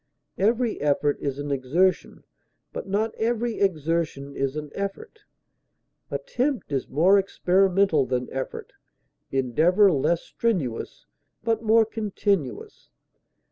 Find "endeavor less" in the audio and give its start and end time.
9.31-10.23